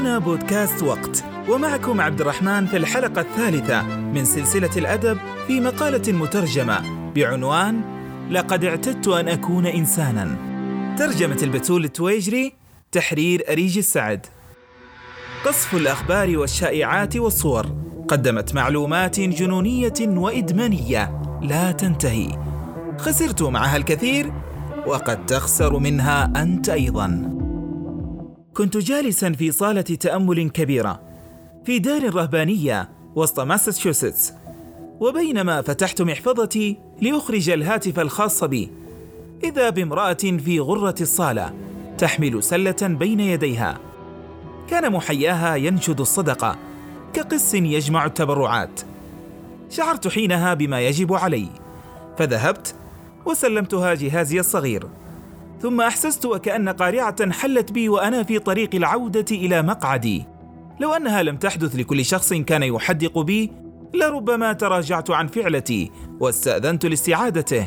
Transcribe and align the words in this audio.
هنا 0.00 0.18
بودكاست 0.18 0.82
وقت. 0.82 1.24
ومعكم 1.48 2.00
عبد 2.00 2.20
الرحمن 2.20 2.66
في 2.66 2.76
الحلقة 2.76 3.20
الثالثة 3.20 3.82
من 3.82 4.24
سلسلة 4.24 4.70
الأدب 4.76 5.18
في 5.46 5.60
مقالة 5.60 6.12
مترجمة 6.12 6.80
بعنوان 7.14 7.80
لقد 8.30 8.64
اعتدت 8.64 9.08
أن 9.08 9.28
أكون 9.28 9.66
إنسانا. 9.66 10.36
ترجمة 10.98 11.38
البتول 11.42 11.84
التويجري 11.84 12.52
تحرير 12.92 13.44
أريج 13.48 13.78
السعد. 13.78 14.26
قصف 15.44 15.74
الأخبار 15.74 16.38
والشائعات 16.38 17.16
والصور 17.16 17.66
قدمت 18.08 18.54
معلومات 18.54 19.20
جنونية 19.20 20.00
وإدمانية 20.00 21.22
لا 21.42 21.72
تنتهي. 21.72 22.28
خسرت 22.98 23.42
معها 23.42 23.76
الكثير 23.76 24.32
وقد 24.86 25.26
تخسر 25.26 25.78
منها 25.78 26.32
أنت 26.42 26.68
أيضاً. 26.68 27.40
كنت 28.54 28.76
جالسا 28.76 29.32
في 29.32 29.50
صالة 29.50 29.80
تأمل 29.80 30.50
كبيرة 30.50 31.00
في 31.64 31.78
دار 31.78 32.14
رهبانية 32.14 32.88
وسط 33.14 33.40
ماساتشوستس. 33.40 34.32
وبينما 35.00 35.62
فتحت 35.62 36.02
محفظتي 36.02 36.76
لأخرج 37.00 37.50
الهاتف 37.50 38.00
الخاص 38.00 38.44
بي 38.44 38.70
إذا 39.44 39.70
بامرأة 39.70 40.12
في 40.14 40.60
غرفة 40.60 40.94
الصالة 41.00 41.54
تحمل 41.98 42.42
سلة 42.42 42.76
بين 42.82 43.20
يديها. 43.20 43.78
كان 44.68 44.92
محياها 44.92 45.56
ينشد 45.56 46.00
الصدقة 46.00 46.58
كقس 47.12 47.54
يجمع 47.54 48.06
التبرعات. 48.06 48.80
شعرت 49.70 50.08
حينها 50.08 50.54
بما 50.54 50.80
يجب 50.80 51.12
علي 51.12 51.48
فذهبت 52.18 52.74
وسلمتها 53.26 53.94
جهازي 53.94 54.40
الصغير. 54.40 54.86
ثم 55.60 55.80
أحسست 55.80 56.26
وكأن 56.26 56.68
قارعة 56.68 57.32
حلت 57.32 57.72
بي 57.72 57.88
وأنا 57.88 58.22
في 58.22 58.38
طريق 58.38 58.74
العودة 58.74 59.24
إلى 59.30 59.62
مقعدي. 59.62 60.24
لو 60.80 60.92
أنها 60.92 61.22
لم 61.22 61.36
تحدث 61.36 61.76
لكل 61.76 62.04
شخص 62.04 62.32
كان 62.32 62.62
يحدق 62.62 63.18
بي 63.18 63.52
لربما 63.94 64.52
تراجعت 64.52 65.10
عن 65.10 65.26
فعلتي 65.26 65.90
واستأذنت 66.20 66.86
لاستعادته 66.86 67.66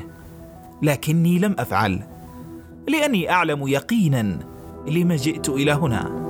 لكني 0.81 1.39
لم 1.39 1.55
أفعل. 1.59 2.03
لأني 2.87 3.31
أعلم 3.31 3.67
يقينا 3.67 4.39
لما 4.87 5.15
جئت 5.15 5.49
إلى 5.49 5.71
هنا. 5.71 6.23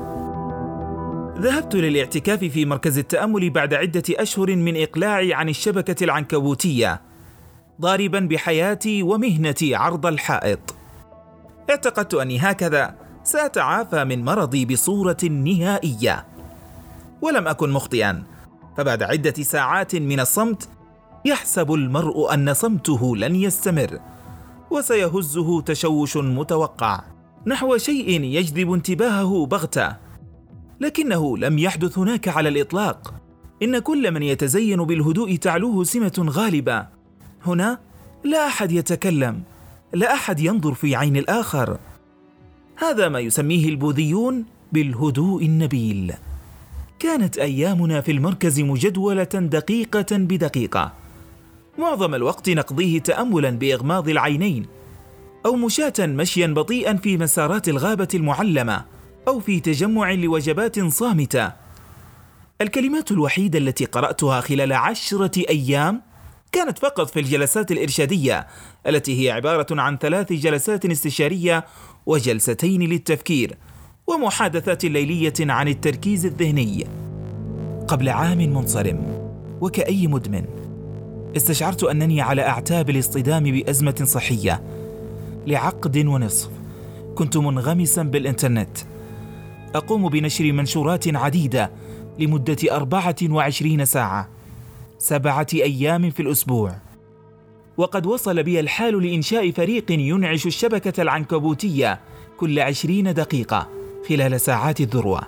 ذهبت 1.39 1.75
للاعتكاف 1.75 2.39
في 2.39 2.66
مركز 2.66 2.97
التأمل 2.97 3.50
بعد 3.50 3.73
عدة 3.73 4.03
أشهر 4.09 4.56
من 4.56 4.81
إقلاعي 4.81 5.34
عن 5.34 5.50
الشبكة 5.50 6.03
العنكبوتية 6.03 7.02
ضاربا 7.81 8.19
بحياتي 8.19 9.03
ومهنتي 9.03 9.75
عرض 9.75 10.06
الحائط. 10.06 10.75
اعتقدت 11.69 12.14
أني 12.14 12.39
هكذا. 12.39 12.95
سأتعافى 13.23 14.03
من 14.03 14.25
مرضي 14.25 14.66
بصورة 14.66 15.17
نهائية. 15.23 16.25
ولم 17.22 17.47
أكن 17.47 17.69
مخطئا. 17.69 18.23
فبعد 18.78 19.03
عدة 19.03 19.44
ساعات 19.44 19.95
من 19.95 20.19
الصمت 20.19 20.69
يحسب 21.25 21.73
المرء 21.73 22.34
أن 22.34 22.53
صمته 22.53 23.17
لن 23.17 23.36
يستمر 23.36 24.00
وسيهزه 24.72 25.61
تشوش 25.61 26.17
متوقع. 26.17 27.02
نحو 27.47 27.78
شيء 27.78 28.22
يجذب 28.22 28.73
انتباهه 28.73 29.45
بغتة. 29.45 29.95
لكنه 30.81 31.38
لم 31.38 31.59
يحدث 31.59 31.97
هناك 31.97 32.28
على 32.28 32.50
الإطلاق. 32.50 33.14
إن 33.64 33.80
كل 33.80 34.11
من 34.11 34.23
يتزين 34.23 34.84
بالهدوء 34.84 35.36
تعلوه 35.36 35.84
سمة 35.84 36.25
غالبة. 36.30 36.88
هنا 37.45 37.80
لا 38.23 38.47
أحد 38.47 38.72
يتكلم. 38.72 39.44
لا 39.94 40.13
أحد 40.13 40.39
ينظر 40.39 40.73
في 40.73 40.95
عين 40.95 41.17
الآخر. 41.17 41.77
هذا 42.75 43.09
ما 43.09 43.19
يسميه 43.19 43.69
البوذيون 43.69 44.45
بالهدوء 44.72 45.45
النبيل. 45.45 46.13
كانت 47.00 47.38
أيامنا 47.38 48.02
في 48.02 48.11
المركز 48.11 48.59
مجدولة 48.59 49.23
دقيقة 49.23 50.05
بدقيقة. 50.11 50.94
معظم 51.80 52.16
الوقت 52.16 52.50
نقضيه 52.50 53.00
تاملا 53.00 53.50
بإغماض 53.50 54.09
العينين 54.09 54.66
أو 55.45 55.56
مشاة 55.56 55.94
مشيا 56.00 56.47
بطيئا 56.47 56.94
في 56.94 57.18
مسارات 57.18 57.69
الغابة 57.69 58.07
المعلمة 58.13 58.85
أو 59.28 59.39
في 59.39 59.59
تجمع 59.59 60.12
لوجبات 60.12 60.79
صامتة. 60.79 61.51
الكلمات 62.62 63.12
الوحيدة 63.12 63.59
التي 63.59 63.85
قرأتها 63.85 64.41
خلال 64.41 64.73
عشرة 64.73 65.44
أيام 65.50 66.01
كانت 66.53 66.80
فقط 66.80 67.09
في 67.09 67.19
الجلسات 67.19 67.72
الإرشادية 67.72 68.47
التي 68.88 69.25
هي 69.25 69.31
عبارة 69.31 69.66
عن 69.72 69.97
ثلاث 69.97 70.34
جلسات 70.34 70.86
استشارية 70.86 71.66
وجلستين 72.06 72.81
للتفكير 72.81 73.58
ومحادثات 74.08 74.86
ليلية 74.86 75.34
عن 75.40 75.68
التركيز 75.68 76.25
الذهني. 76.25 76.88
قبل 77.88 78.09
عام 78.09 78.38
منصرم 78.38 79.30
وكأي 79.62 80.08
مدمن 80.08 80.46
استشعرت 81.38 81.84
أنني 81.84 82.22
على 82.22 82.42
أعتاب 82.42 82.90
الاصطدام 82.90 83.44
بأزمة 83.44 84.02
صحية 84.03 84.63
لعقد 85.47 85.97
ونصف. 85.97 86.50
كنت 87.16 87.38
منغمسا 87.38 88.03
بالإنترنت. 88.03 88.78
أقوم 89.75 90.09
بنشر 90.09 90.52
منشورات 90.52 91.16
عديدة 91.16 91.72
لمدة 92.19 92.58
أربعة 92.72 93.16
وعشرين 93.24 93.86
ساعة. 93.86 94.32
سبعة 95.03 95.47
أيام 95.53 96.09
في 96.09 96.19
الأسبوع. 96.19 96.75
وقد 97.78 98.06
وصل 98.06 98.44
بي 98.44 98.59
الحال 98.59 99.03
لإنشاء 99.03 99.52
فريق 99.52 99.91
ينعش 99.91 100.46
الشبكة 100.46 101.02
العنكبوتية 101.02 102.00
كل 102.38 102.59
عشرين 102.59 103.13
دقيقة 103.13 103.69
خلال 104.09 104.42
ساعات 104.42 104.81
الذروة. 104.81 105.22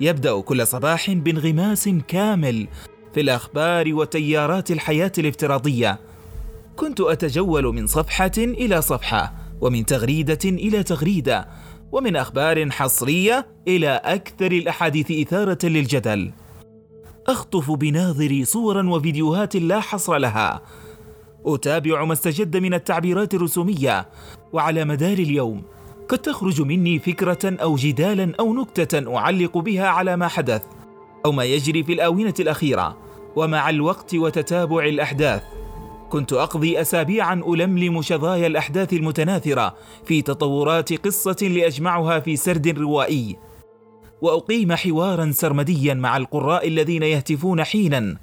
يبدأ 0.00 0.40
كل 0.40 0.66
صباح 0.66 1.10
بانغماس 1.10 1.88
كامل 2.08 2.68
في 3.14 3.20
الأخبار 3.20 3.94
وتيارات 3.94 4.70
الحياة 4.70 5.12
الافتراضية. 5.18 6.00
كنت 6.76 7.00
أتجول 7.00 7.64
من 7.64 7.86
صفحة 7.86 8.32
إلى 8.38 8.82
صفحة 8.82 9.32
ومن 9.60 9.86
تغريدة 9.86 10.38
إلى 10.44 10.82
تغريدة 10.82 11.48
ومن 11.92 12.16
أخبار 12.16 12.70
حصرية 12.70 13.46
إلى 13.68 14.00
أكثر 14.04 14.52
الأحاديث 14.52 15.10
إثارة 15.10 15.66
للجدل. 15.66 16.30
أخطف 17.26 17.70
بناظري 17.70 18.44
صورا 18.44 18.88
وفيديوهات 18.88 19.56
لا 19.56 19.80
حصر 19.80 20.16
لها. 20.16 20.62
أتابع 21.46 22.04
ما 22.04 22.12
استجد 22.12 22.56
من 22.56 22.74
التعبيرات 22.74 23.34
الرسومية. 23.34 24.08
وعلى 24.52 24.84
مدار 24.84 25.18
اليوم 25.18 25.62
قد 26.08 26.18
تخرج 26.18 26.62
مني 26.62 26.98
فكرة 26.98 27.38
أو 27.44 27.76
جدالا 27.76 28.32
أو 28.40 28.54
نكتة 28.54 29.16
أعلق 29.16 29.58
بها 29.58 29.86
على 29.86 30.16
ما 30.16 30.28
حدث 30.28 30.62
أو 31.24 31.32
ما 31.32 31.44
يجري 31.44 31.84
في 31.84 31.92
الآونة 31.92 32.34
الأخيرة. 32.40 32.96
ومع 33.36 33.70
الوقت 33.70 34.14
وتتابع 34.14 34.84
الأحداث 34.84 35.42
كنت 36.10 36.32
أقضي 36.32 36.80
اسابيعا 36.80 37.34
ألملم 37.34 38.02
شظايا 38.02 38.46
الأحداث 38.46 38.92
المتناثرة 38.92 39.74
في 40.04 40.22
تطورات 40.22 40.92
قصة 41.06 41.36
لأجمعها 41.42 42.20
في 42.20 42.36
سرد 42.36 42.78
روائي. 42.78 43.36
وأقيم 44.20 44.72
حوارا 44.72 45.30
سرمديا 45.30 45.94
مع 45.94 46.16
القراء 46.16 46.68
الذين 46.68 47.02
يهتفون 47.02 47.64
حينا 47.64 48.16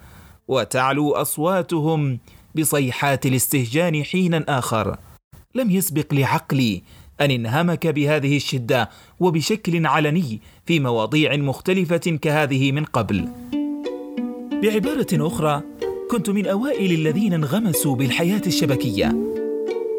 وتعلو 0.47 1.11
أصواتهم 1.11 2.19
بصيحات 2.55 3.25
الاستهجان 3.25 4.03
حينا 4.03 4.45
آخر. 4.47 4.97
لم 5.55 5.71
يسبق 5.71 6.13
لعقلي 6.13 6.83
أن 7.21 7.31
انهمك 7.31 7.87
بهذه 7.87 8.35
الشدة 8.37 8.89
وبشكل 9.19 9.85
علني 9.85 10.41
في 10.65 10.79
مواضيع 10.79 11.35
مختلفة 11.35 12.17
كهذه 12.21 12.71
من 12.71 12.83
قبل. 12.83 13.29
بعبارة 14.63 15.07
أخرى 15.13 15.61
كنت 16.11 16.29
من 16.29 16.47
أوائل 16.47 16.91
الذين 16.91 17.33
انغمسوا 17.33 17.95
بالحياة 17.95 18.41
الشبكية 18.47 19.15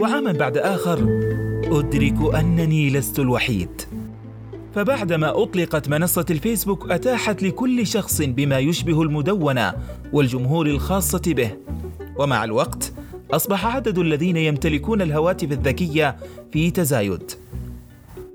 وعاما 0.00 0.32
بعد 0.32 0.58
آخر 0.58 1.20
أدرك 1.64 2.34
أنني 2.34 2.90
لست 2.90 3.18
الوحيد. 3.18 3.97
فبعدما 4.78 5.42
أطلقت 5.42 5.88
منصة 5.88 6.24
الفيسبوك 6.30 6.90
أتاحت 6.90 7.42
لكل 7.42 7.86
شخص 7.86 8.22
بما 8.22 8.58
يشبه 8.58 9.02
المدونة 9.02 9.74
والجمهور 10.12 10.66
الخاصة 10.66 11.22
به. 11.26 11.50
ومع 12.16 12.44
الوقت 12.44 12.92
أصبح 13.30 13.66
عدد 13.66 13.98
الذين 13.98 14.36
يمتلكون 14.36 15.02
الهواتف 15.02 15.52
الذكية 15.52 16.16
في 16.52 16.70
تزايد. 16.70 17.22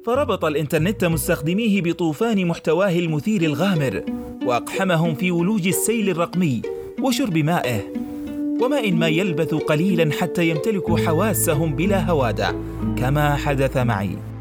فربط 0.06 0.45
الإنترنت 0.45 1.06
مستخدميه 1.06 1.81
بطوفان 1.81 2.47
محتواه 2.47 3.00
المثير 3.00 3.41
الغامر 3.41 4.03
وأقحمهم 4.45 5.15
في 5.15 5.31
ولوج 5.31 5.67
السيل 5.67 6.09
الرقمي 6.09 6.62
وشرب 7.01 7.38
مائه. 7.38 7.81
وماء 8.62 8.91
ما 8.91 9.07
يلبث 9.07 9.53
قليلا 9.53 10.12
حتى 10.12 10.50
يمتلكوا 10.50 10.97
حواسهم 10.97 11.75
بلا 11.75 12.09
هوادة 12.09 12.56
كما 12.97 13.35
حدث 13.35 13.77
معي. 13.77 14.32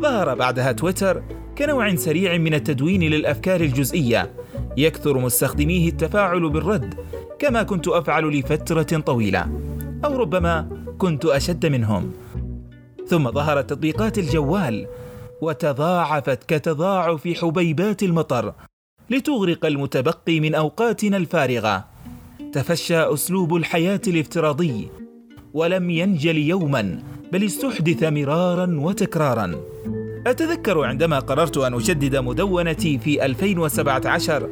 ظهر 0.00 0.34
بعدها 0.34 0.72
تويتر 0.72 1.22
كنوع 1.58 1.94
سريع 1.94 2.38
من 2.38 2.54
التدوين 2.54 3.00
للأفكار 3.00 3.60
الجزئية 3.60 4.32
يكثر 4.76 5.18
مستخدميه 5.18 5.88
التفاعل 5.88 6.50
بالرد 6.50 6.94
كما 7.38 7.62
كنت 7.62 7.88
أفعل 7.88 8.38
لفترة 8.38 9.00
طويلة 9.00 9.48
أو 10.04 10.16
ربما 10.16 10.68
كنت 10.98 11.24
أشد 11.24 11.66
منهم. 11.66 12.12
ثم 13.06 13.30
ظهرت 13.30 13.70
تطبيقات 13.70 14.18
الجوال 14.18 14.86
وتضاعفت 15.42 16.44
كتضاعف 16.44 17.28
حبيبات 17.28 18.02
المطر 18.02 18.54
لتغرق 19.10 19.66
المتبقي 19.66 20.40
من 20.40 20.54
أوقاتنا 20.54 21.16
الفارغة. 21.16 21.84
تفشى 22.52 22.98
أسلوب 22.98 23.56
الحياة 23.56 24.00
الافتراضي 24.06 24.88
ولم 25.54 25.90
ينجل 25.90 26.38
يوما. 26.38 27.02
بل 27.32 27.44
استحدث 27.44 28.02
مرارا 28.02 28.80
وتكرارا. 28.80 29.54
أتذكر 30.26 30.84
عندما 30.84 31.18
قررت 31.18 31.56
أن 31.56 31.74
أجدد 31.74 32.16
مدونتي 32.16 32.98
في 32.98 33.24
2017 33.24 34.48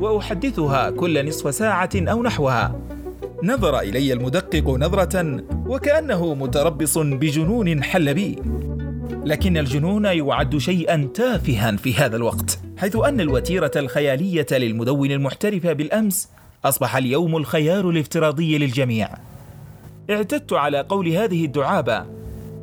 وأحدثها 0.00 0.90
كل 0.90 1.28
نصف 1.28 1.54
ساعة 1.54 1.90
أو 1.94 2.22
نحوها. 2.22 2.80
نظر 3.42 3.80
إلي 3.80 4.12
المدقق 4.12 4.68
نظرة 4.68 5.42
وكأنه 5.66 6.34
متربص 6.34 6.98
بجنون 6.98 7.82
حل 7.82 8.14
بي. 8.14 8.36
لكن 9.24 9.56
الجنون 9.56 10.04
يعد 10.04 10.58
شيئا 10.58 11.08
تافها 11.14 11.76
في 11.76 11.94
هذا 11.94 12.16
الوقت 12.16 12.58
حيث 12.78 12.96
أن 12.96 13.20
الوتيرة 13.20 13.70
الخيالية 13.76 14.46
للمدون 14.52 15.10
المحترف 15.10 15.66
بالأمس 15.66 16.28
أصبح 16.64 16.96
اليوم 16.96 17.36
الخيار 17.36 17.90
الافتراضي 17.90 18.58
للجميع. 18.58 19.08
اعتدت 20.10 20.52
على 20.52 20.80
قول 20.88 21.08
هذه 21.08 21.44
الدعابة. 21.44 22.04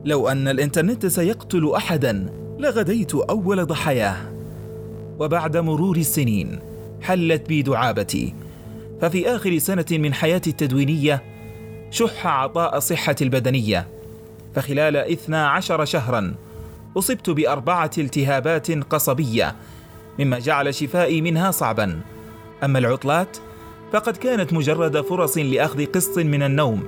لو 0.05 0.27
أن 0.27 0.47
الإنترنت 0.47 1.05
سيقتل 1.05 1.71
أحدا 1.75 2.29
لغديت 2.59 3.15
أول 3.15 3.65
ضحاياه. 3.65 4.15
وبعد 5.19 5.57
مرور 5.57 5.97
السنين 5.97 6.59
حلت 7.01 7.47
بي 7.47 7.61
دعابتي. 7.61 8.33
ففي 9.01 9.35
آخر 9.35 9.57
سنة 9.57 9.85
من 9.91 10.13
حياتي 10.13 10.49
التدوينية 10.49 11.23
شح 11.91 12.27
عطاء 12.27 12.79
صحة 12.79 13.15
البدنية. 13.21 13.87
فخلال 14.55 14.97
إثنى 14.97 15.37
عشر 15.37 15.85
شهرا 15.85 16.35
أصبت 16.97 17.29
بأربعة 17.29 17.91
التهابات 17.97 18.71
قصبية 18.71 19.55
مما 20.19 20.39
جعل 20.39 20.73
شفائي 20.73 21.21
منها 21.21 21.51
صعبا. 21.51 21.99
أما 22.63 22.79
العطلات 22.79 23.37
فقد 23.93 24.17
كانت 24.17 24.53
مجرد 24.53 25.01
فرص 25.01 25.37
لأخذ 25.37 25.85
قسط 25.85 26.17
من 26.17 26.43
النوم. 26.43 26.83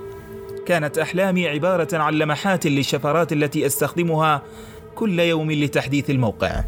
كانت 0.66 0.98
أحلامي 0.98 1.48
عبارة 1.48 1.98
عن 1.98 2.14
لمحات 2.14 2.68
للشفرات 2.68 3.34
التي 3.34 3.66
أستخدمها 3.66 4.42
كل 4.96 5.20
يوم 5.20 5.52
لتحديث 5.52 6.10
الموقع. 6.10 6.64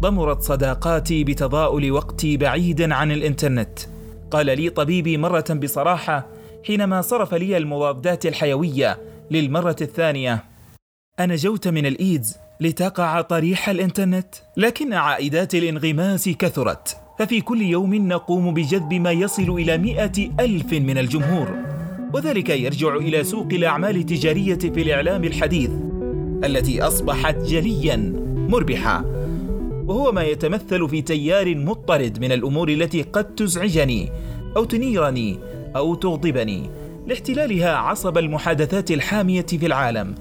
ضمرت 0.00 0.42
صداقاتي 0.42 1.24
بتضاؤل 1.24 1.92
وقتي 1.92 2.36
بعيدا 2.36 2.94
عن 2.94 3.12
الإنترنت. 3.12 3.78
قال 4.30 4.46
لي 4.46 4.70
طبيبي 4.70 5.16
مرة 5.16 5.44
بصراحة 5.50 6.26
حينما 6.66 7.00
صرف 7.00 7.34
لي 7.34 7.56
المضادات 7.56 8.26
الحيوية 8.26 8.98
للمرة 9.30 9.76
الثانية 9.80 10.44
انجوت 11.20 11.68
من 11.68 11.86
الإيدز 11.86 12.36
لتقع 12.60 13.20
طريح 13.20 13.68
الإنترنت 13.68 14.34
لكن 14.56 14.92
عائدات 14.92 15.54
الانغماس 15.54 16.28
كثرت 16.28 16.96
ففي 17.18 17.40
كل 17.40 17.62
يوم 17.62 17.94
نقوم 17.94 18.54
بجذب 18.54 18.94
ما 18.94 19.12
يصل 19.12 19.50
إلى 19.50 19.78
مئة 19.78 20.30
ألف 20.40 20.72
من 20.72 20.98
الجمهور. 20.98 21.79
وذلك 22.14 22.50
يرجع 22.50 22.96
إلى 22.96 23.24
سوق 23.24 23.48
الأعمال 23.52 23.96
التجارية 23.96 24.58
في 24.58 24.82
الإعلام 24.82 25.24
الحديث 25.24 25.70
التي 26.44 26.82
أصبحت 26.82 27.36
جليا 27.36 27.96
مربحة 28.48 29.04
وهو 29.86 30.12
ما 30.12 30.22
يتمثل 30.22 30.88
في 30.88 31.02
تيار 31.02 31.56
مضطرد 31.56 32.20
من 32.20 32.32
الأمور 32.32 32.68
التي 32.68 33.02
قد 33.02 33.34
تزعجني 33.34 34.08
أو 34.56 34.64
تنيرني 34.64 35.38
أو 35.76 35.94
تغضبني 35.94 36.70
لاحتلالها 37.06 37.76
عصب 37.76 38.18
المحادثات 38.18 38.90
الحامية 38.90 39.46
في 39.46 39.66
العالم 39.66 40.14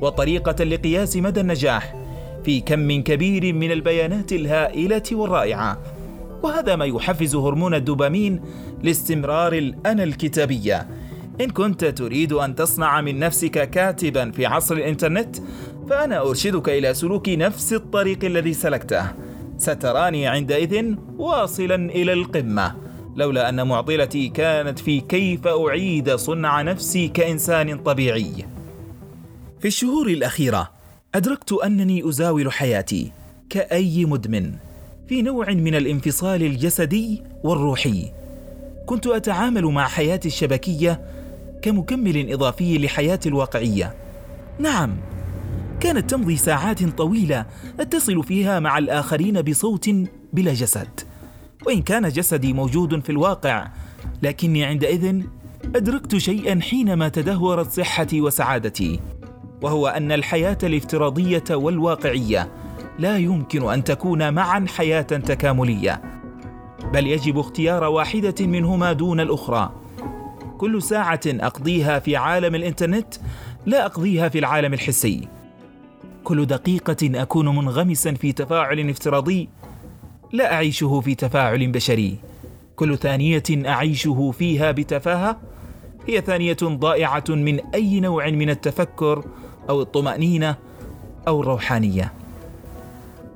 وطريقة 0.00 0.64
لقياس 0.64 1.16
مدى 1.16 1.40
النجاح 1.40 1.94
في 2.44 2.60
كم 2.60 3.02
كبير 3.02 3.52
من 3.52 3.72
البيانات 3.72 4.32
الهائلة 4.32 5.02
والرائعة. 5.12 5.78
وهذا 6.42 6.76
ما 6.76 6.84
يحفز 6.84 7.36
هرمون 7.36 7.74
الدوبامين 7.74 8.40
لاستمرار 8.82 9.52
الأنا 9.52 10.04
الكتابية. 10.04 10.86
إن 11.40 11.50
كنت 11.50 11.84
تريد 11.84 12.32
أن 12.32 12.54
تصنع 12.54 13.00
من 13.00 13.18
نفسك 13.18 13.70
كاتبا 13.70 14.30
في 14.30 14.46
عصر 14.46 14.74
الإنترنت 14.74 15.36
فأنا 15.88 16.20
أرشدك 16.20 16.68
إلى 16.68 16.94
سلوك 16.94 17.28
نفس 17.28 17.72
الطريق 17.72 18.24
الذي 18.24 18.54
سلكته. 18.54 19.06
ستراني 19.58 20.26
عندئذ 20.26 20.94
واصلا 21.18 21.74
إلى 21.74 22.12
القمة. 22.12 22.74
لولا 23.16 23.48
أن 23.48 23.66
معضلتي 23.66 24.28
كانت 24.28 24.78
في 24.78 25.00
كيف 25.00 25.46
أعيد 25.46 26.10
صنع 26.10 26.62
نفسي 26.62 27.08
كإنسان 27.08 27.78
طبيعي. 27.78 28.32
في 29.60 29.68
الشهور 29.68 30.06
الأخيرة 30.06 30.70
أدركت 31.14 31.52
أنني 31.52 32.08
أزاول 32.08 32.52
حياتي 32.52 33.12
كأي 33.50 34.04
مدمن 34.04 34.52
في 35.08 35.22
نوع 35.22 35.50
من 35.50 35.74
الانفصال 35.74 36.42
الجسدي 36.42 37.22
والروحي. 37.44 38.12
كنت 38.86 39.06
أتعامل 39.06 39.64
مع 39.64 39.88
حياتي 39.88 40.28
الشبكية 40.28 41.13
كمكمل 41.64 42.32
إضافي 42.32 42.78
لحياتي 42.78 43.28
الواقعية. 43.28 43.94
نعم 44.58 44.96
كانت 45.80 46.10
تمضي 46.10 46.36
ساعات 46.36 46.84
طويلة 46.84 47.46
أتصل 47.80 48.24
فيها 48.24 48.60
مع 48.60 48.78
الآخرين 48.78 49.42
بصوت 49.42 49.90
بلا 50.32 50.54
جسد. 50.54 51.00
وإن 51.66 51.82
كان 51.82 52.08
جسدي 52.08 52.52
موجود 52.52 53.04
في 53.04 53.10
الواقع 53.10 53.68
لكني 54.22 54.64
عندئذ 54.64 55.22
أدركت 55.76 56.16
شيئا 56.16 56.60
حينما 56.60 57.08
تدهورت 57.08 57.70
صحتي 57.70 58.20
وسعادتي 58.20 59.00
وهو 59.62 59.86
أن 59.88 60.12
الحياة 60.12 60.58
الافتراضية 60.62 61.44
والواقعية 61.50 62.48
لا 62.98 63.18
يمكن 63.18 63.70
أن 63.70 63.84
تكون 63.84 64.34
معا 64.34 64.66
حياة 64.68 65.02
تكاملية 65.02 66.02
بل 66.92 67.06
يجب 67.06 67.38
اختيار 67.38 67.84
واحدة 67.84 68.46
منهما 68.46 68.92
دون 68.92 69.20
الأخرى. 69.20 69.83
كل 70.58 70.82
ساعة 70.82 71.20
أقضيها 71.26 71.98
في 71.98 72.16
عالم 72.16 72.54
الإنترنت 72.54 73.14
لا 73.66 73.86
أقضيها 73.86 74.28
في 74.28 74.38
العالم 74.38 74.74
الحسي. 74.74 75.28
كل 76.24 76.46
دقيقة 76.46 77.22
أكون 77.22 77.48
منغمسا 77.56 78.14
في 78.14 78.32
تفاعل 78.32 78.90
افتراضي 78.90 79.48
لا 80.32 80.54
أعيشه 80.54 81.00
في 81.00 81.14
تفاعل 81.14 81.72
بشري. 81.72 82.18
كل 82.76 82.98
ثانية 82.98 83.42
أعيشه 83.50 84.30
فيها 84.38 84.70
بتفاهة 84.70 85.40
هي 86.08 86.20
ثانية 86.20 86.56
ضائعة 86.62 87.24
من 87.28 87.60
أي 87.74 88.00
نوع 88.00 88.30
من 88.30 88.50
التفكر 88.50 89.24
أو 89.70 89.82
الطمأنينة 89.82 90.56
أو 91.28 91.40
الروحانية. 91.40 92.12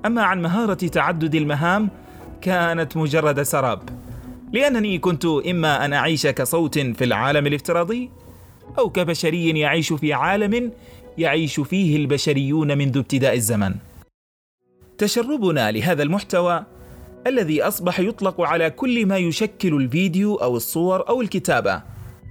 أما 0.07 0.23
عن 0.23 0.43
مهارة 0.43 0.75
تعدد 0.75 1.35
المهام 1.35 1.89
كانت 2.41 2.97
مجرد 2.97 3.43
سراب. 3.43 3.81
لأنني 4.53 4.99
كنت 4.99 5.25
إما 5.25 5.85
أن 5.85 5.93
أعيش 5.93 6.27
كصوت 6.27 6.79
في 6.79 7.05
العالم 7.05 7.47
الافتراضي 7.47 8.11
أو 8.79 8.91
كبشري 8.91 9.61
يعيش 9.61 9.93
في 9.93 10.13
عالم 10.13 10.73
يعيش 11.19 11.61
فيه 11.61 11.97
البشريون 11.97 12.79
منذ 12.79 12.99
ابتداء 12.99 13.35
الزمن. 13.35 13.75
تشربنا 14.99 15.71
لهذا 15.71 16.03
المحتوى 16.03 16.65
الذي 17.27 17.63
أصبح 17.63 18.01
يطلق 18.01 18.41
على 18.41 18.71
كل 18.71 19.07
ما 19.07 19.17
يشكل 19.17 19.75
الفيديو 19.75 20.35
أو 20.35 20.57
الصور 20.57 21.09
أو 21.09 21.23
الكتابة. 21.23 21.83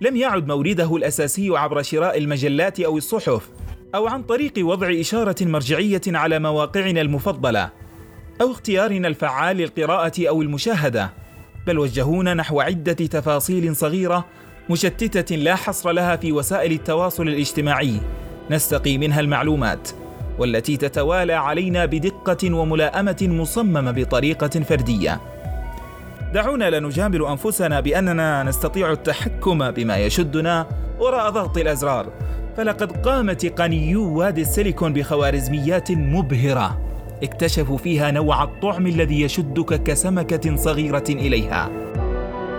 لم 0.01 0.15
يعد 0.15 0.47
مورده 0.47 0.95
الأساسي 0.95 1.57
عبر 1.57 1.81
شراء 1.81 2.17
المجلات 2.17 2.79
أو 2.79 2.97
الصحف 2.97 3.49
أو 3.95 4.07
عن 4.07 4.23
طريق 4.23 4.53
وضع 4.57 4.99
إشارة 4.99 5.35
مرجعية 5.41 6.01
على 6.07 6.39
مواقعنا 6.39 7.01
المفضلة 7.01 7.69
أو 8.41 8.51
اختيارنا 8.51 9.07
الفعال 9.07 9.57
للقراءة 9.57 10.29
أو 10.29 10.41
المشاهدة. 10.41 11.26
بل 11.67 11.79
وجهونا 11.79 12.33
نحو 12.33 12.61
عدة 12.61 12.93
تفاصيل 12.93 13.75
صغيرة 13.75 14.25
مشتتة 14.69 15.35
لا 15.35 15.55
حصر 15.55 15.91
لها 15.91 16.15
في 16.15 16.31
وسائل 16.31 16.71
التواصل 16.71 17.27
الاجتماعي 17.27 18.01
نستقي 18.51 18.97
منها 18.97 19.19
المعلومات 19.19 19.89
والتي 20.39 20.77
تتوالى 20.77 21.33
علينا 21.33 21.85
بدقة 21.85 22.53
وملائمة 22.53 23.17
مصممة 23.21 23.91
بطريقة 23.91 24.47
فردية. 24.47 25.21
دعونا 26.33 26.69
لا 26.69 26.79
نجامل 26.79 27.25
أنفسنا 27.25 27.79
بأننا 27.79 28.43
نستطيع 28.43 28.91
التحكم 28.91 29.71
بما 29.71 29.97
يشدنا 29.97 30.67
وراء 30.99 31.29
ضغط 31.29 31.57
الأزرار 31.57 32.09
فلقد 32.57 32.91
قام 32.91 33.31
تقنيو 33.31 34.17
وادي 34.17 34.41
السيليكون 34.41 34.93
بخوارزميات 34.93 35.91
مبهرة 35.91 36.86
اكتشفوا 37.23 37.77
فيها 37.77 38.11
نوع 38.11 38.43
الطعم 38.43 38.87
الذي 38.87 39.21
يشدك 39.21 39.83
كسمكة 39.83 40.55
صغيرة 40.55 41.03
إليها. 41.09 41.69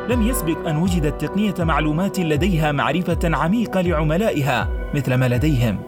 لم 0.09 0.23
يسبق 0.23 0.69
أن 0.69 0.77
وجدت 0.77 1.25
تقنية 1.25 1.55
معلومات 1.59 2.19
لديها 2.19 2.73
معرفة 2.73 3.19
عميقة 3.25 3.81
لعملائها 3.81 4.69
مثل 4.95 5.15
ما 5.15 5.29
لديهم 5.29 5.79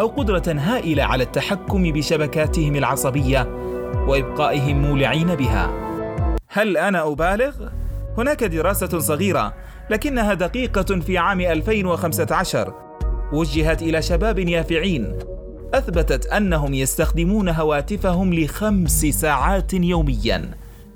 أو 0.00 0.06
قدرة 0.06 0.42
هائلة 0.48 1.02
على 1.02 1.24
التحكم 1.24 1.92
بشبكاتهم 1.92 2.76
العصبية 2.76 3.48
وإبقائهم 4.08 4.82
مولعين 4.82 5.34
بها. 5.34 5.70
هل 6.48 6.76
أنا 6.76 7.12
أبالغ؟ 7.12 7.68
هناك 8.18 8.44
دراسة 8.44 8.98
صغيرة 8.98 9.54
لكنها 9.90 10.34
دقيقة 10.34 11.00
في 11.00 11.18
عام 11.18 11.40
2015 11.40 12.74
وجهت 13.32 13.82
إلى 13.82 14.02
شباب 14.02 14.38
يافعين. 14.38 15.18
أثبتت 15.74 16.26
أنهم 16.26 16.74
يستخدمون 16.74 17.48
هواتفهم 17.48 18.34
لخمس 18.34 19.06
ساعات 19.06 19.74
يومياً 19.74 20.50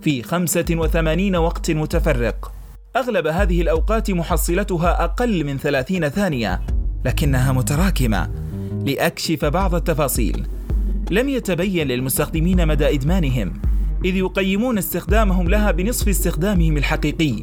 في 0.05 0.23
85 0.23 1.37
وقت 1.37 1.71
متفرق. 1.71 2.53
أغلب 2.97 3.27
هذه 3.27 3.63
الأوقات 3.63 4.11
محصلتها 4.11 5.05
أقل 5.05 5.45
من 5.45 5.59
30 5.59 6.09
ثانية 6.09 6.61
لكنها 7.05 7.53
متراكمة 7.53 8.31
لأكشف 8.87 9.45
بعض 9.45 9.75
التفاصيل. 9.75 10.47
لم 11.11 11.29
يتبين 11.29 11.89
للمستخدمين 11.89 12.69
مدى 12.69 12.95
إدمانهم 12.95 13.53
إذ 14.05 14.17
يقيمون 14.17 14.79
استخدامهم 14.79 15.49
لها 15.49 15.71
بنصف 15.71 16.09
استخدامهم 16.09 16.77
الحقيقي. 16.77 17.43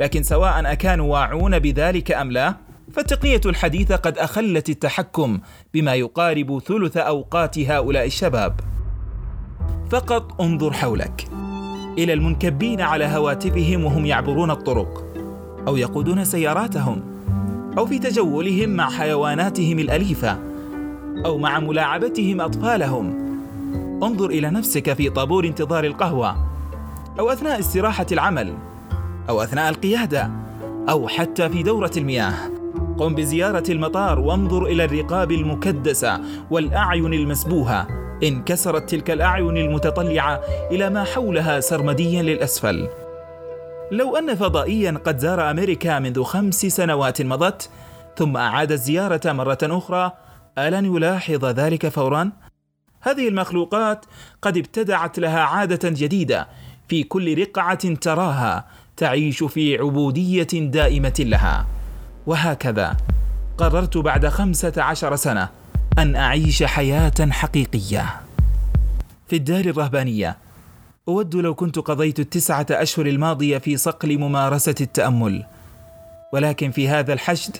لكن 0.00 0.22
سواء 0.22 0.72
أكانوا 0.72 1.12
واعون 1.12 1.58
بذلك 1.58 2.12
أم 2.12 2.32
لا 2.32 2.65
فالتقنية 2.96 3.40
الحديثة 3.46 3.96
قد 3.96 4.18
أخلت 4.18 4.68
التحكم 4.70 5.40
بما 5.74 5.94
يقارب 5.94 6.58
ثلث 6.66 6.96
أوقات 6.96 7.58
هؤلاء 7.58 8.06
الشباب. 8.06 8.60
فقط 9.90 10.40
انظر 10.40 10.72
حولك. 10.72 11.28
إلى 11.98 12.12
المنكبين 12.12 12.80
على 12.80 13.04
هواتفهم 13.04 13.84
وهم 13.84 14.06
يعبرون 14.06 14.50
الطرق 14.50 15.04
أو 15.68 15.76
يقودون 15.76 16.24
سياراتهم 16.24 17.02
أو 17.78 17.86
في 17.86 17.98
تجولهم 17.98 18.70
مع 18.70 18.90
حيواناتهم 18.90 19.78
الأليفة 19.78 20.38
أو 21.26 21.38
مع 21.38 21.58
ملاعبتهم 21.58 22.40
أطفالهم. 22.40 23.14
انظر 24.02 24.26
إلى 24.30 24.50
نفسك 24.50 24.92
في 24.92 25.10
طابور 25.10 25.46
انتظار 25.46 25.84
القهوة 25.84 26.36
أو 27.18 27.30
أثناء 27.30 27.60
استراحة 27.60 28.06
العمل 28.12 28.54
أو 29.28 29.42
أثناء 29.42 29.68
القيادة 29.68 30.30
أو 30.88 31.08
حتى 31.08 31.48
في 31.48 31.62
دورة 31.62 31.90
المياه. 31.96 32.55
قم 32.98 33.14
بزيارة 33.14 33.64
المطار 33.70 34.18
وانظر 34.18 34.66
إلى 34.66 34.84
الرقاب 34.84 35.32
المكدسة 35.32 36.20
والأعين 36.50 37.14
المسبوهة 37.14 37.88
انكسرت 38.22 38.90
تلك 38.90 39.10
الأعين 39.10 39.56
المتطلعة 39.56 40.40
إلى 40.70 40.90
ما 40.90 41.04
حولها 41.04 41.60
سرمديا 41.60 42.22
للأسفل. 42.22 42.88
لو 43.92 44.16
أن 44.16 44.34
فضائيا 44.34 45.00
قد 45.04 45.18
زار 45.18 45.50
أمريكا 45.50 45.98
منذ 45.98 46.22
خمس 46.22 46.66
سنوات 46.66 47.22
مضت 47.22 47.70
ثم 48.16 48.36
أعاد 48.36 48.72
الزيارة 48.72 49.32
مرة 49.32 49.58
أخرى 49.62 50.12
ألن 50.58 50.96
يلاحظ 50.96 51.44
ذلك 51.44 51.88
فورا؟ 51.88 52.32
هذه 53.00 53.28
المخلوقات 53.28 54.06
قد 54.42 54.56
ابتدعت 54.56 55.18
لها 55.18 55.40
عادة 55.40 55.88
جديدة 55.88 56.48
في 56.88 57.02
كل 57.02 57.38
رقعة 57.38 57.94
تراها 57.94 58.66
تعيش 58.96 59.44
في 59.44 59.78
عبودية 59.78 60.48
دائمة 60.52 61.14
لها. 61.18 61.75
وهكذا. 62.26 62.96
قررت 63.58 63.98
بعد 63.98 64.28
خمسة 64.28 64.72
عشر 64.76 65.16
سنة 65.16 65.48
أن 65.98 66.16
أعيش 66.16 66.62
حياة 66.62 67.30
حقيقية. 67.30 68.20
في 69.28 69.36
الدار 69.36 69.64
الرهبانية 69.64 70.36
أود 71.08 71.34
لو 71.34 71.54
كنت 71.54 71.78
قضيت 71.78 72.20
التسعة 72.20 72.66
أشهر 72.70 73.06
الماضية 73.06 73.58
في 73.58 73.76
صقل 73.76 74.18
ممارسة 74.18 74.74
التأمل. 74.80 75.44
ولكن 76.32 76.70
في 76.70 76.88
هذا 76.88 77.12
الحشد 77.12 77.56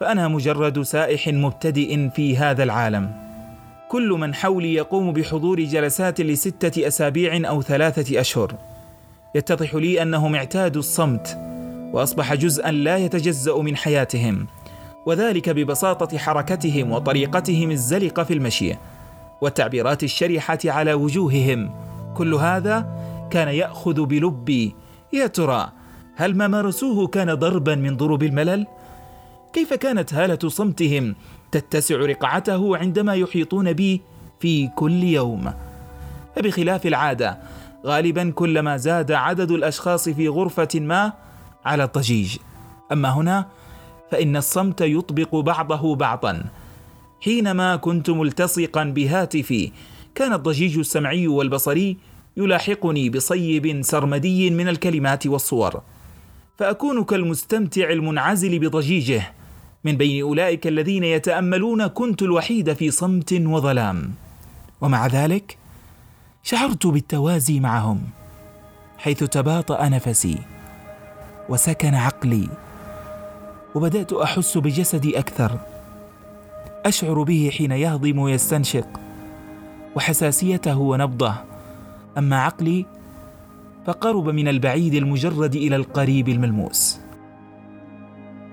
فأنا 0.00 0.28
مجرد 0.28 0.82
سائح 0.82 1.28
مبتدئ 1.28 2.10
في 2.10 2.36
هذا 2.36 2.62
العالم. 2.62 3.12
كل 3.88 4.08
من 4.08 4.34
حولي 4.34 4.74
يقوم 4.74 5.12
بحضور 5.12 5.60
جلسات 5.60 6.20
لستة 6.20 6.86
أسابيع 6.86 7.48
أو 7.48 7.62
ثلاثة 7.62 8.20
أشهر. 8.20 8.54
يتضح 9.34 9.74
لي 9.74 10.02
أنهم 10.02 10.34
اعتادوا 10.34 10.80
الصمت. 10.80 11.47
وأصبح 11.92 12.34
جزءا 12.34 12.70
لا 12.70 12.96
يتجزأ 12.96 13.56
من 13.56 13.76
حياتهم 13.76 14.46
وذلك 15.06 15.50
ببساطة 15.50 16.18
حركتهم 16.18 16.92
وطريقتهم 16.92 17.70
الزلقة 17.70 18.24
في 18.24 18.34
المشي 18.34 18.74
والتعبيرات 19.40 20.04
الشرحة 20.04 20.58
على 20.64 20.94
وجوههم 20.94 21.74
كل 22.16 22.34
هذا 22.34 22.86
كان 23.30 23.48
يأخذ 23.48 24.04
بلبي 24.04 24.74
يا 25.12 25.26
ترى 25.26 25.72
هل 26.16 26.36
ما 26.36 26.48
مارسوه 26.48 27.06
كان 27.06 27.34
ضربا 27.34 27.74
من 27.74 27.96
ضروب 27.96 28.22
الملل؟ 28.22 28.66
كيف 29.52 29.74
كانت 29.74 30.14
هالة 30.14 30.48
صمتهم 30.48 31.14
تتسع 31.52 31.96
رقعته 31.96 32.76
عندما 32.76 33.14
يحيطون 33.14 33.72
بي 33.72 34.02
في 34.40 34.68
كل 34.68 35.04
يوم؟ 35.04 35.52
فبخلاف 36.36 36.86
العادة 36.86 37.38
غالبا 37.86 38.30
كلما 38.30 38.76
زاد 38.76 39.12
عدد 39.12 39.50
الأشخاص 39.50 40.08
في 40.08 40.28
غرفة 40.28 40.68
ما 40.74 41.12
على 41.68 41.84
الضجيج 41.84 42.36
أما 42.92 43.10
هنا 43.10 43.46
فإن 44.10 44.36
الصمت 44.36 44.80
يطبق 44.80 45.36
بعضه 45.36 45.94
بعضا. 45.94 46.44
حينما 47.20 47.76
كنت 47.76 48.10
ملتصقا 48.10 48.84
بهاتفي 48.84 49.72
كان 50.14 50.32
الضجيج 50.32 50.78
السمعي 50.78 51.28
والبصري 51.28 51.96
يلاحقني 52.36 53.10
بصيب 53.10 53.82
سرمدي 53.82 54.50
من 54.50 54.68
الكلمات 54.68 55.26
والصور. 55.26 55.82
فأكون 56.58 57.04
كالمستمتع 57.04 57.90
المنعزل 57.90 58.58
بضجيجه 58.58 59.32
من 59.84 59.96
بين 59.96 60.22
أولئك 60.22 60.66
الذين 60.66 61.04
يتأملون 61.04 61.86
كنت 61.86 62.22
الوحيد 62.22 62.72
في 62.72 62.90
صمت 62.90 63.32
وظلام. 63.32 64.14
ومع 64.80 65.06
ذلك 65.06 65.58
شعرت 66.42 66.86
بالتوازي 66.86 67.60
معهم 67.60 68.00
حيث 68.98 69.24
تباطأ 69.24 69.88
نفسي. 69.88 70.38
وسكن 71.48 71.94
عقلي. 71.94 72.48
وبدأت 73.74 74.12
أحس 74.12 74.58
بجسدي 74.58 75.18
أكثر. 75.18 75.58
أشعر 76.86 77.22
به 77.22 77.50
حين 77.52 77.72
يهضم 77.72 78.18
ويستنشق. 78.18 78.88
وحساسيته 79.96 80.78
ونبضه. 80.78 81.34
أما 82.18 82.42
عقلي 82.42 82.86
فقرب 83.86 84.28
من 84.28 84.48
البعيد 84.48 84.94
المجرد 84.94 85.54
إلى 85.54 85.76
القريب 85.76 86.28
الملموس. 86.28 86.98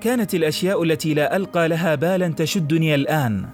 كانت 0.01 0.35
الأشياء 0.35 0.83
التي 0.83 1.13
لا 1.13 1.35
ألقى 1.35 1.67
لها 1.67 1.95
بالا 1.95 2.27
تشدني 2.27 2.95
الآن. 2.95 3.45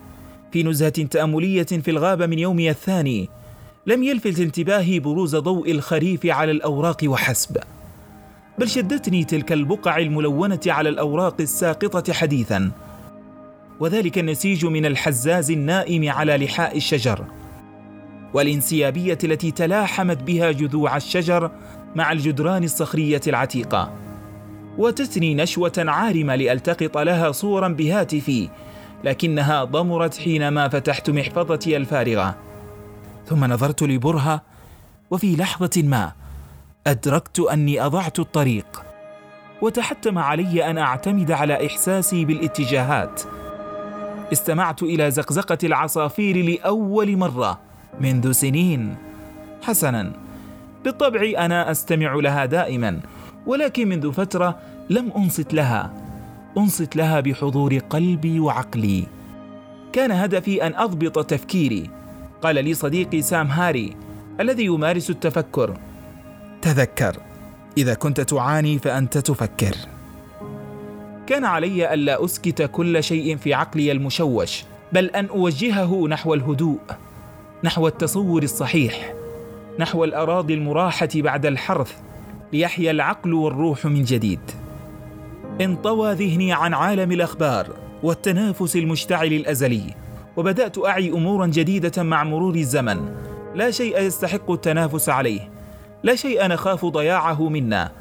في 0.52 0.64
نزهة 0.64 0.90
تأملية 0.90 1.64
في 1.64 1.92
الغابة 1.92 2.26
من 2.26 2.40
يومي 2.40 2.70
الثاني 2.70 3.30
لم 3.88 4.04
يلفت 4.04 4.40
انتباهي 4.40 5.00
بروز 5.00 5.36
ضوء 5.36 5.72
الخريف 5.72 6.26
على 6.26 6.52
الأوراق 6.52 6.98
وحسب. 7.06 7.58
بل 8.60 8.70
شدتني 8.70 9.24
تلك 9.24 9.52
البقع 9.52 9.98
الملونة 9.98 10.60
على 10.68 10.90
الأوراق 10.90 11.36
الساقطة 11.40 12.14
حديثا. 12.14 12.72
وذلك 13.80 14.18
النسيج 14.18 14.66
من 14.66 14.86
الحزاز 14.86 15.52
النائم 15.52 16.10
على 16.10 16.38
لحاء 16.38 16.78
الشجر. 16.78 17.26
والانسيابية 18.34 19.18
التي 19.24 19.52
تلاحمت 19.52 20.24
بها 20.24 20.52
جذوع 20.52 20.98
الشجر 20.98 21.52
مع 21.96 22.12
الجدران 22.12 22.64
الصخرية 22.64 23.22
العتيقة. 23.28 23.94
وتثني 24.78 25.36
نشوة 25.36 25.74
عارمة 25.78 26.36
لألتقط 26.36 26.98
لها 26.98 27.32
صورا 27.32 27.68
بهاتفي 27.68 28.50
لكنها 29.04 29.64
ضمرت 29.64 30.18
حينما 30.18 30.68
فتحت 30.68 31.10
محفظتي 31.10 31.78
الفارغة. 31.78 32.36
ثم 33.26 33.46
نظرت 33.46 33.84
لبرهة 33.84 34.42
وفي 35.12 35.36
لحظة 35.36 35.84
ما 35.84 36.12
أدركت 36.88 37.40
أني 37.40 37.86
أضعت 37.86 38.20
الطريق 38.20 38.84
وتحتم 39.62 40.18
علي 40.18 40.70
أن 40.70 40.78
أعتمد 40.78 41.32
على 41.32 41.66
إحساسي 41.68 42.26
بالاتجاهات. 42.26 43.22
استمعت 44.34 44.84
إلى 44.84 45.12
زقزقة 45.12 45.58
العصافير 45.64 46.38
لأول 46.46 47.18
مرة 47.18 47.60
منذ 48.00 48.32
سنين. 48.32 48.96
حسنا 49.62 50.12
بالطبع 50.84 51.32
أنا 51.38 51.72
أستمع 51.72 52.14
لها 52.14 52.46
دائما 52.46 53.00
ولكن 53.48 53.90
منذ 53.90 54.12
فترة 54.12 54.60
لم 54.90 55.12
أنصت 55.18 55.54
لها. 55.54 55.94
أنصت 56.58 56.96
لها 56.96 57.20
بحضور 57.20 57.78
قلبي 57.78 58.40
وعقلي. 58.40 59.06
كان 59.94 60.12
هدفي 60.12 60.68
أن 60.68 60.76
أضبط 60.76 61.26
تفكيري. 61.26 61.90
قال 62.42 62.66
لي 62.66 62.74
صديقي 62.74 63.22
سام 63.22 63.48
هاري 63.48 63.96
الذي 64.40 64.66
يمارس 64.66 65.10
التفكر 65.10 65.78
تذكر. 66.62 67.18
إذا 67.78 67.94
كنت 67.94 68.22
تعاني 68.22 68.80
فأنت 68.80 69.18
تفكر. 69.18 69.76
كان 71.28 71.46
علي 71.46 71.94
ألا 71.94 72.26
أسكت 72.26 72.62
كل 72.62 73.04
شيء 73.04 73.38
في 73.38 73.54
عقلي 73.54 73.92
المشوش 73.92 74.64
بل 74.94 75.06
أن 75.06 75.26
أوجهه 75.26 76.08
نحو 76.08 76.34
الهدوء 76.34 76.80
نحو 77.64 77.88
التصور 77.88 78.44
الصحيح 78.44 79.14
نحو 79.80 80.04
الأراضي 80.04 80.54
المراحة 80.54 81.10
بعد 81.16 81.46
الحرث 81.46 81.94
ليحيا 82.54 82.92
العقل 82.92 83.34
والروح 83.34 83.86
من 83.86 84.04
جديد. 84.04 84.40
انطوى 85.62 86.14
ذهني 86.14 86.54
عن 86.54 86.74
عالم 86.74 87.12
الأخبار 87.12 87.68
والتنافس 88.04 88.76
المشتعل 88.76 89.34
الأزلي 89.34 89.84
وبدأت 90.38 90.78
أعي 90.86 91.10
أمورا 91.10 91.48
جديدة 91.48 92.04
مع 92.04 92.24
مرور 92.24 92.56
الزمن. 92.56 93.16
لا 93.56 93.72
شيء 93.72 94.00
يستحق 94.00 94.52
التنافس 94.52 95.10
عليه. 95.10 95.61
لا 96.04 96.16
شيء 96.16 96.48
نخاف 96.48 96.86
ضياعه 96.86 97.50
منا. 97.50 97.92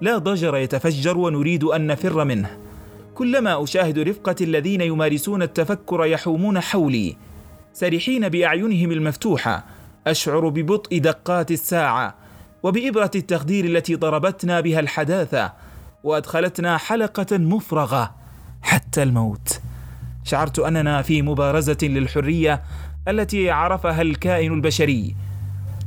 لا 0.00 0.18
ضجر 0.18 0.56
يتفجر 0.56 1.18
ونريد 1.18 1.64
أن 1.64 1.86
نفر 1.86 2.24
منه. 2.24 2.58
كلما 3.14 3.64
أشاهد 3.64 3.98
رفقة 3.98 4.34
الذين 4.40 4.80
يمارسون 4.80 5.42
التفكر 5.42 6.04
يحومون 6.04 6.60
حولي. 6.60 7.16
سرحين 7.72 8.28
بأعينهم 8.28 8.92
المفتوحة. 8.92 9.64
أشعر 10.06 10.48
ببطء 10.48 10.98
دقات 10.98 11.50
الساعة. 11.50 12.14
وبإبرة 12.62 13.10
التخدير 13.14 13.64
التي 13.64 13.94
ضربتنا 13.94 14.60
بها 14.60 14.80
الحداثة. 14.80 15.52
وأدخلتنا 16.04 16.76
حلقة 16.76 17.38
مفرغة. 17.38 18.14
حتى 18.62 19.02
الموت. 19.02 19.60
شعرت 20.24 20.58
أننا 20.58 21.02
في 21.02 21.22
مبارزة 21.22 21.78
للحرية 21.82 22.62
التي 23.08 23.50
عرفها 23.50 24.02
الكائن 24.02 24.52
البشري. 24.52 25.14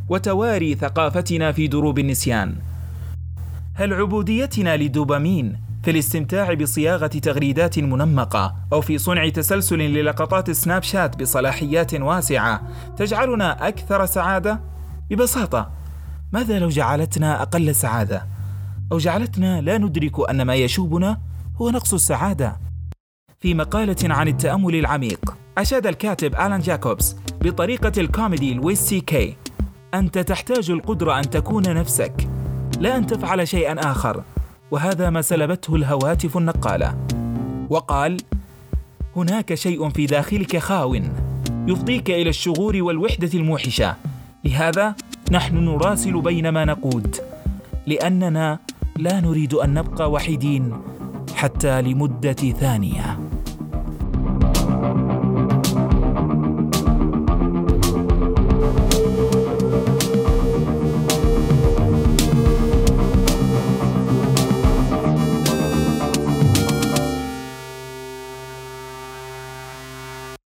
وتواري 0.09 0.75
ثقافتنا 0.75 1.51
في 1.51 1.67
دروب 1.67 1.99
النسيان. 1.99 2.55
هل 3.73 3.93
عبوديتنا 3.93 4.77
للدوبامين 4.77 5.59
في 5.83 5.91
الاستمتاع 5.91 6.53
بصياغة 6.53 7.07
تغريدات 7.07 7.79
منمقة 7.79 8.55
أو 8.73 8.81
في 8.81 8.97
صنع 8.97 9.29
تسلسل 9.29 9.77
للقطات 9.77 10.51
سناب 10.51 10.83
شات 10.83 11.21
بصلاحيات 11.21 11.93
واسعة 11.93 12.61
تجعلنا 12.97 13.67
أكثر 13.67 14.05
سعادة؟ 14.05 14.59
ببساطة 15.09 15.71
ماذا 16.33 16.59
لو 16.59 16.69
جعلتنا 16.69 17.41
أقل 17.41 17.75
سعادة؟ 17.75 18.25
أو 18.91 18.97
جعلتنا 18.97 19.61
لا 19.61 19.77
ندرك 19.77 20.29
أن 20.29 20.41
ما 20.41 20.55
يشوبنا 20.55 21.17
هو 21.61 21.69
نقص 21.69 21.93
السعادة؟ 21.93 22.59
في 23.39 23.53
مقالة 23.53 24.13
عن 24.13 24.27
التأمل 24.27 24.75
العميق 24.75 25.37
أشاد 25.57 25.87
الكاتب 25.87 26.35
آلان 26.35 26.59
جاكوبز 26.59 27.15
بطريقة 27.41 27.91
الكوميدي 28.01 28.53
لويس 28.53 28.79
سي 28.79 28.99
كي. 29.01 29.35
أنت 29.93 30.17
تحتاج 30.17 30.71
القدرة 30.71 31.19
أن 31.19 31.29
تكون 31.29 31.63
نفسك. 31.73 32.27
لا 32.79 32.97
أن 32.97 33.07
تفعل 33.07 33.47
شيئا 33.47 33.91
آخر. 33.91 34.23
وهذا 34.71 35.09
ما 35.09 35.21
سلبته 35.21 35.75
الهواتف 35.75 36.37
النقالة. 36.37 36.97
وقال 37.69 38.17
هناك 39.15 39.53
شيء 39.53 39.89
في 39.89 40.05
داخلك 40.05 40.57
خاو 40.57 40.97
يفضيك 41.67 42.09
إلى 42.09 42.29
الشغور 42.29 42.83
والوحدة 42.83 43.29
الموحشة. 43.33 43.95
لهذا 44.43 44.95
نحن 45.31 45.57
نراسل 45.57 46.21
بينما 46.21 46.65
نقود. 46.65 47.15
لأننا 47.87 48.59
لا 48.97 49.19
نريد 49.19 49.53
أن 49.53 49.73
نبقى 49.73 50.11
وحيدين 50.11 50.73
حتى 51.35 51.81
لمدة 51.81 52.33
ثانية. 52.33 53.19